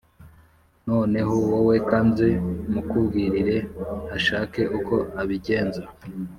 [0.87, 2.27] noneho wowe kanze
[2.73, 3.57] mukubwirire
[4.15, 5.81] ashake uko abigenza